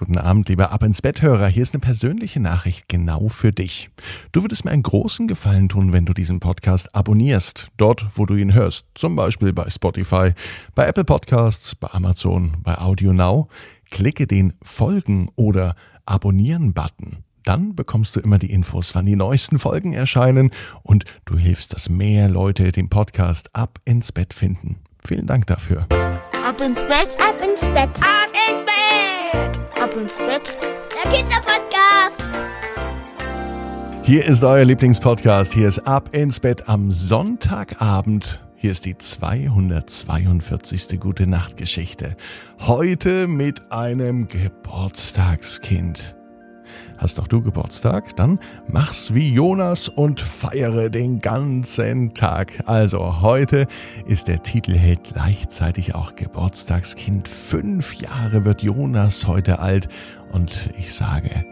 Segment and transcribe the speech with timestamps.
[0.00, 1.46] Guten Abend, lieber Ab ins Betthörer.
[1.48, 3.90] Hier ist eine persönliche Nachricht genau für dich.
[4.32, 7.68] Du würdest mir einen großen Gefallen tun, wenn du diesen Podcast abonnierst.
[7.76, 8.86] Dort, wo du ihn hörst.
[8.94, 10.32] Zum Beispiel bei Spotify,
[10.74, 13.48] bei Apple Podcasts, bei Amazon, bei Audio Now.
[13.90, 15.74] Klicke den Folgen oder
[16.06, 17.18] Abonnieren-Button.
[17.44, 20.50] Dann bekommst du immer die Infos, wann die neuesten Folgen erscheinen
[20.82, 24.76] und du hilfst, dass mehr Leute den Podcast Ab ins Bett finden.
[25.06, 25.86] Vielen Dank dafür.
[25.90, 29.49] Ab ins Bett, ab ins Bett, ab ins Bett,
[29.90, 30.56] ab ins Bett.
[30.94, 32.22] Der Kinderpodcast.
[34.04, 35.52] Hier ist euer Lieblingspodcast.
[35.52, 38.46] Hier ist Ab ins Bett am Sonntagabend.
[38.56, 41.00] Hier ist die 242.
[41.00, 42.14] Gute Nacht Geschichte.
[42.60, 46.19] Heute mit einem Geburtstagskind.
[47.00, 48.14] Hast auch du Geburtstag?
[48.16, 52.62] Dann mach's wie Jonas und feiere den ganzen Tag.
[52.66, 53.66] Also heute
[54.04, 57.26] ist der Titelheld gleichzeitig auch Geburtstagskind.
[57.26, 59.88] Fünf Jahre wird Jonas heute alt
[60.32, 61.46] und ich sage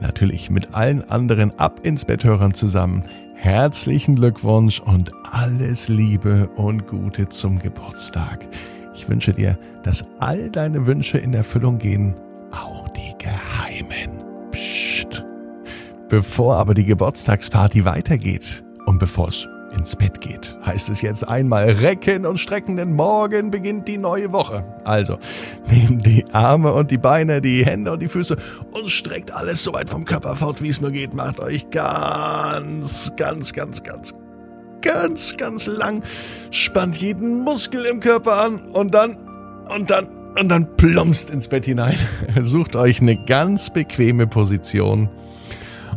[0.00, 3.04] natürlich mit allen anderen Ab ins Betthörern zusammen
[3.36, 8.48] herzlichen Glückwunsch und alles Liebe und Gute zum Geburtstag.
[8.96, 12.16] Ich wünsche dir, dass all deine Wünsche in Erfüllung gehen,
[16.08, 21.68] Bevor aber die Geburtstagsparty weitergeht und bevor es ins Bett geht, heißt es jetzt einmal
[21.68, 24.64] recken und strecken, denn morgen beginnt die neue Woche.
[24.84, 25.18] Also,
[25.70, 28.36] nehmt die Arme und die Beine, die Hände und die Füße
[28.72, 31.12] und streckt alles so weit vom Körper fort, wie es nur geht.
[31.12, 34.14] Macht euch ganz, ganz, ganz, ganz,
[34.80, 36.02] ganz, ganz lang.
[36.50, 39.18] Spannt jeden Muskel im Körper an und dann,
[39.68, 41.96] und dann und dann plumpst ins Bett hinein.
[42.42, 45.10] Sucht euch eine ganz bequeme Position.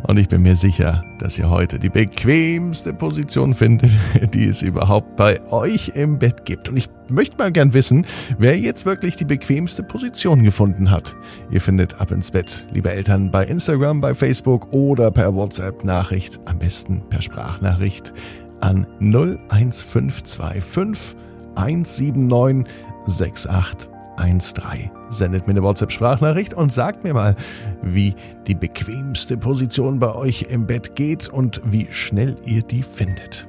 [0.04, 3.92] Und ich bin mir sicher, dass ihr heute die bequemste Position findet,
[4.34, 6.68] die es überhaupt bei euch im Bett gibt.
[6.68, 8.06] Und ich möchte mal gern wissen,
[8.38, 11.14] wer jetzt wirklich die bequemste Position gefunden hat.
[11.50, 16.58] Ihr findet ab ins Bett, liebe Eltern, bei Instagram, bei Facebook oder per WhatsApp-Nachricht, am
[16.58, 18.12] besten per Sprachnachricht
[18.60, 21.16] an 01525
[21.54, 25.01] 179 68 13.
[25.12, 27.36] Sendet mir eine WhatsApp-Sprachnachricht und sagt mir mal,
[27.82, 28.14] wie
[28.46, 33.46] die bequemste Position bei euch im Bett geht und wie schnell ihr die findet.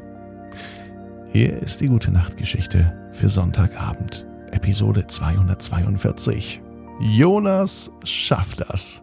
[1.31, 6.62] Hier ist die gute Nachtgeschichte für Sonntagabend, Episode 242.
[7.00, 9.02] Jonas schafft das.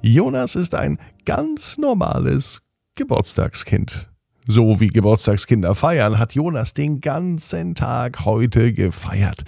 [0.00, 2.62] Jonas ist ein ganz normales
[2.94, 4.10] Geburtstagskind.
[4.46, 9.44] So wie Geburtstagskinder feiern, hat Jonas den ganzen Tag heute gefeiert.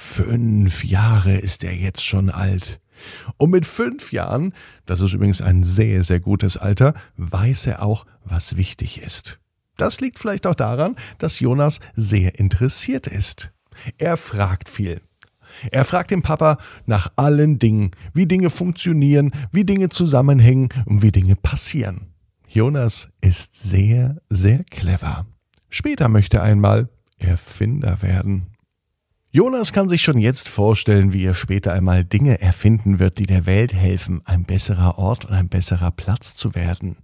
[0.00, 2.80] Fünf Jahre ist er jetzt schon alt.
[3.36, 4.52] Und mit fünf Jahren,
[4.86, 9.40] das ist übrigens ein sehr, sehr gutes Alter, weiß er auch, was wichtig ist.
[9.76, 13.50] Das liegt vielleicht auch daran, dass Jonas sehr interessiert ist.
[13.98, 15.00] Er fragt viel.
[15.72, 21.10] Er fragt den Papa nach allen Dingen, wie Dinge funktionieren, wie Dinge zusammenhängen und wie
[21.10, 22.14] Dinge passieren.
[22.46, 25.26] Jonas ist sehr, sehr clever.
[25.70, 26.88] Später möchte er einmal
[27.18, 28.46] Erfinder werden.
[29.30, 33.44] Jonas kann sich schon jetzt vorstellen, wie er später einmal Dinge erfinden wird, die der
[33.44, 36.96] Welt helfen, ein besserer Ort und ein besserer Platz zu werden.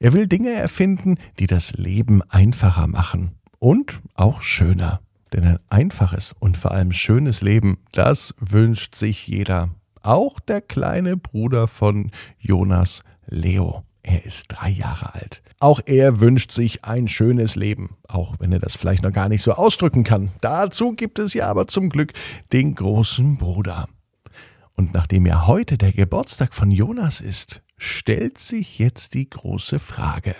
[0.00, 5.00] Er will Dinge erfinden, die das Leben einfacher machen und auch schöner.
[5.32, 9.70] Denn ein einfaches und vor allem schönes Leben, das wünscht sich jeder.
[10.02, 13.84] Auch der kleine Bruder von Jonas, Leo.
[14.06, 15.42] Er ist drei Jahre alt.
[15.60, 19.42] Auch er wünscht sich ein schönes Leben, auch wenn er das vielleicht noch gar nicht
[19.42, 20.30] so ausdrücken kann.
[20.42, 22.12] Dazu gibt es ja aber zum Glück
[22.52, 23.88] den großen Bruder.
[24.76, 30.36] Und nachdem ja heute der Geburtstag von Jonas ist, stellt sich jetzt die große Frage.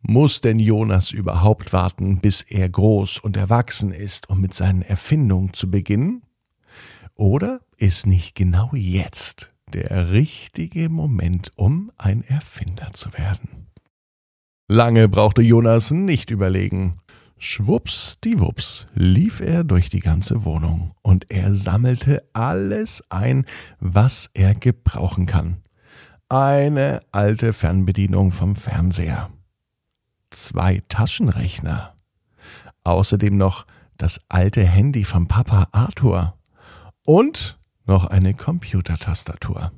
[0.00, 5.52] Muss denn Jonas überhaupt warten, bis er groß und erwachsen ist, um mit seinen Erfindungen
[5.52, 6.22] zu beginnen?
[7.14, 13.66] Oder ist nicht genau jetzt der richtige Moment, um ein Erfinder zu werden.
[14.68, 16.96] Lange brauchte Jonas nicht überlegen.
[17.36, 23.44] Schwuppsdiwupps lief er durch die ganze Wohnung und er sammelte alles ein,
[23.80, 25.58] was er gebrauchen kann.
[26.28, 29.30] Eine alte Fernbedienung vom Fernseher.
[30.30, 31.94] Zwei Taschenrechner.
[32.84, 33.66] Außerdem noch
[33.98, 36.38] das alte Handy vom Papa Arthur.
[37.04, 39.72] Und noch eine Computertastatur.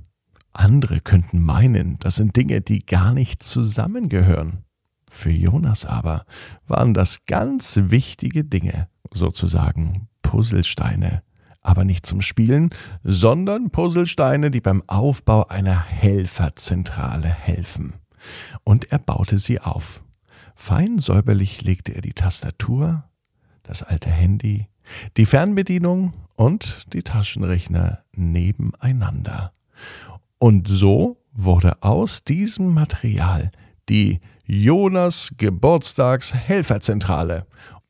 [0.52, 4.64] Andere könnten meinen, das sind Dinge, die gar nicht zusammengehören.
[5.08, 6.24] Für Jonas aber
[6.66, 11.22] waren das ganz wichtige Dinge, sozusagen Puzzlesteine,
[11.62, 12.70] aber nicht zum Spielen,
[13.02, 17.94] sondern Puzzlesteine, die beim Aufbau einer Helferzentrale helfen.
[18.64, 20.02] Und er baute sie auf.
[20.54, 23.04] Fein säuberlich legte er die Tastatur,
[23.62, 24.68] das alte Handy,
[25.16, 29.50] die Fernbedienung und die Taschenrechner nebeneinander.
[30.38, 33.50] Und so wurde aus diesem Material
[33.88, 37.46] die Jonas Geburtstagshelferzentrale.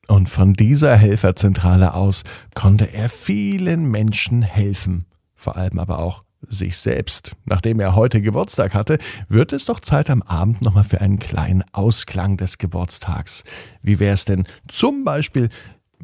[0.08, 2.22] Und von dieser Helferzentrale aus
[2.54, 5.04] konnte er vielen Menschen helfen,
[5.34, 7.34] vor allem aber auch sich selbst.
[7.44, 8.98] Nachdem er heute Geburtstag hatte,
[9.28, 13.42] wird es doch Zeit am Abend nochmal für einen kleinen Ausklang des Geburtstags.
[13.82, 15.48] Wie wäre es denn zum Beispiel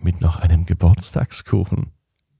[0.02, 1.92] mit noch einem Geburtstagskuchen?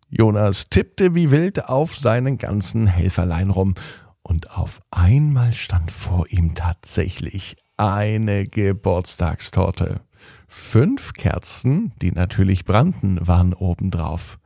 [0.08, 3.74] Jonas tippte wie wild auf seinen ganzen Helferlein rum,
[4.22, 10.00] und auf einmal stand vor ihm tatsächlich eine Geburtstagstorte.
[10.46, 14.38] Fünf Kerzen, die natürlich brannten, waren obendrauf.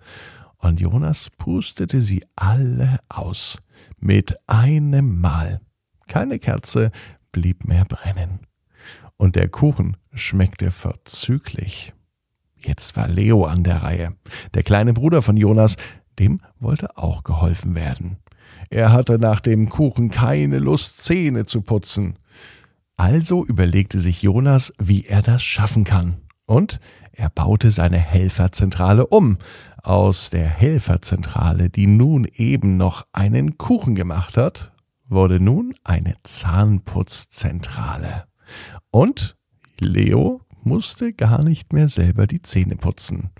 [0.58, 3.58] Und Jonas pustete sie alle aus.
[3.98, 5.60] Mit einem Mal.
[6.06, 6.90] Keine Kerze
[7.32, 8.40] blieb mehr brennen.
[9.16, 11.92] Und der Kuchen schmeckte vorzüglich.
[12.66, 14.16] Jetzt war Leo an der Reihe.
[14.54, 15.76] Der kleine Bruder von Jonas,
[16.18, 18.16] dem wollte auch geholfen werden.
[18.70, 22.18] Er hatte nach dem Kuchen keine Lust, Zähne zu putzen.
[22.96, 26.16] Also überlegte sich Jonas, wie er das schaffen kann.
[26.44, 26.80] Und
[27.12, 29.38] er baute seine Helferzentrale um.
[29.82, 34.72] Aus der Helferzentrale, die nun eben noch einen Kuchen gemacht hat,
[35.08, 38.24] wurde nun eine Zahnputzzentrale.
[38.90, 39.36] Und
[39.78, 43.30] Leo musste gar nicht mehr selber die Zähne putzen.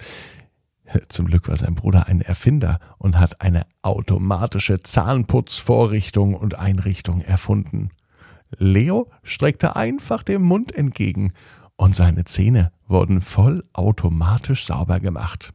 [1.09, 7.91] Zum Glück war sein Bruder ein Erfinder und hat eine automatische Zahnputzvorrichtung und Einrichtung erfunden.
[8.57, 11.33] Leo streckte einfach dem Mund entgegen
[11.77, 15.53] und seine Zähne wurden vollautomatisch sauber gemacht.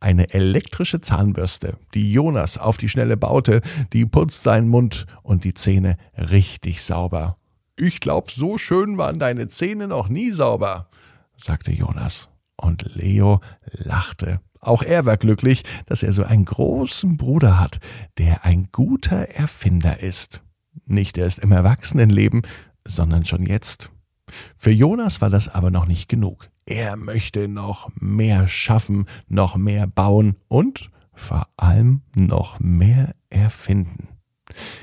[0.00, 3.62] Eine elektrische Zahnbürste, die Jonas auf die Schnelle baute,
[3.92, 7.36] die putzt seinen Mund und die Zähne richtig sauber.
[7.82, 10.86] Ich glaub, so schön waren deine Zähne noch nie sauber,
[11.36, 12.28] sagte Jonas.
[12.56, 13.40] Und Leo
[13.72, 14.40] lachte.
[14.60, 17.80] Auch er war glücklich, dass er so einen großen Bruder hat,
[18.18, 20.42] der ein guter Erfinder ist.
[20.86, 22.42] Nicht erst im Erwachsenenleben,
[22.86, 23.90] sondern schon jetzt.
[24.54, 26.50] Für Jonas war das aber noch nicht genug.
[26.64, 34.06] Er möchte noch mehr schaffen, noch mehr bauen und vor allem noch mehr erfinden.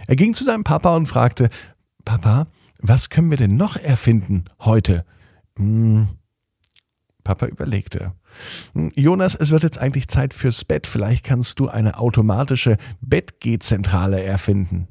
[0.05, 1.49] Er ging zu seinem Papa und fragte,
[2.03, 2.47] Papa,
[2.79, 5.05] was können wir denn noch erfinden heute?
[5.57, 6.07] Hm.
[7.23, 8.13] Papa überlegte.
[8.73, 10.87] Hm, Jonas, es wird jetzt eigentlich Zeit fürs Bett.
[10.87, 14.87] Vielleicht kannst du eine automatische Bettgehzentrale erfinden.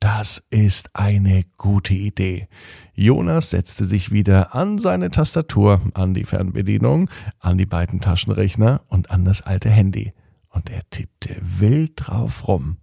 [0.00, 2.48] Das ist eine gute Idee.
[2.94, 7.10] Jonas setzte sich wieder an seine Tastatur, an die Fernbedienung,
[7.40, 10.12] an die beiden Taschenrechner und an das alte Handy.
[10.50, 12.78] Und er tippte wild drauf rum.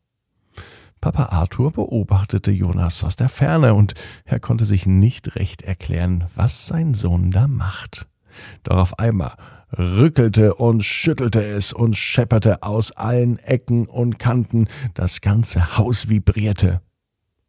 [1.06, 3.94] Papa Arthur beobachtete Jonas aus der Ferne und
[4.24, 8.08] er konnte sich nicht recht erklären, was sein Sohn da macht.
[8.64, 9.34] Doch auf einmal
[9.78, 16.82] rückelte und schüttelte es und schepperte aus allen Ecken und Kanten, das ganze Haus vibrierte.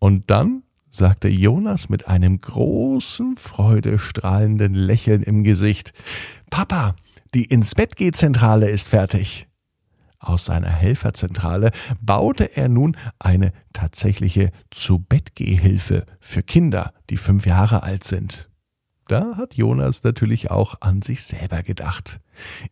[0.01, 5.95] Und dann sagte Jonas mit einem großen, freudestrahlenden Lächeln im Gesicht
[6.51, 6.95] Papa,
[7.33, 9.49] die ins Bett geht Zentrale ist fertig.
[10.27, 11.71] Aus seiner Helferzentrale
[12.01, 18.51] baute er nun eine tatsächliche Zu-Bett-Gehhilfe für Kinder, die fünf Jahre alt sind.
[19.07, 22.19] Da hat Jonas natürlich auch an sich selber gedacht.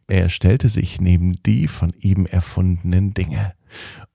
[0.09, 3.53] Er stellte sich neben die von ihm erfundenen Dinge.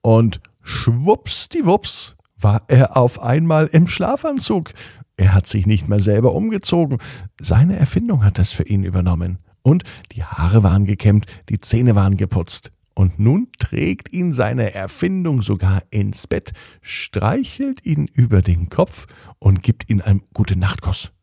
[0.01, 4.73] Und schwuppsdiwupps war er auf einmal im Schlafanzug.
[5.15, 6.97] Er hat sich nicht mehr selber umgezogen.
[7.39, 9.39] Seine Erfindung hat das für ihn übernommen.
[9.61, 12.73] Und die Haare waren gekämmt, die Zähne waren geputzt.
[12.99, 16.51] Und nun trägt ihn seine Erfindung sogar ins Bett,
[16.81, 19.07] streichelt ihn über den Kopf
[19.39, 21.13] und gibt ihm einen gute Nachtkuss.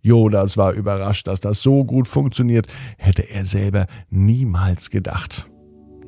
[0.00, 2.66] Jonas war überrascht, dass das so gut funktioniert,
[2.96, 5.50] hätte er selber niemals gedacht.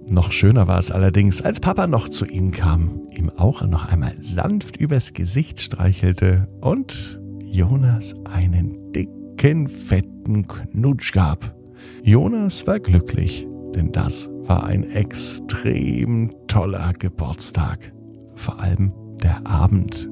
[0.07, 4.15] Noch schöner war es allerdings, als Papa noch zu ihm kam, ihm auch noch einmal
[4.17, 11.55] sanft übers Gesicht streichelte und Jonas einen dicken, fetten Knutsch gab.
[12.03, 17.93] Jonas war glücklich, denn das war ein extrem toller Geburtstag.
[18.35, 18.93] Vor allem
[19.23, 20.11] der Abend.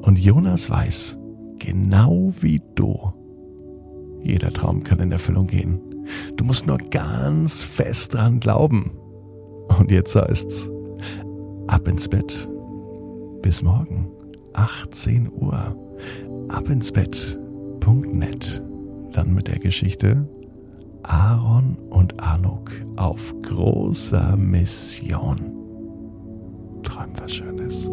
[0.00, 1.18] Und Jonas weiß,
[1.58, 3.12] genau wie du,
[4.22, 5.82] jeder Traum kann in Erfüllung gehen.
[6.36, 8.92] Du musst nur ganz fest dran glauben.
[9.78, 10.70] Und jetzt heißt's
[11.66, 12.48] ab ins Bett.
[13.42, 14.10] Bis morgen,
[14.54, 15.76] 18 Uhr.
[16.48, 18.64] Ab ins Bett.net.
[19.12, 20.26] Dann mit der Geschichte
[21.04, 25.52] Aaron und Anuk auf großer Mission.
[26.82, 27.90] Träum was Schönes.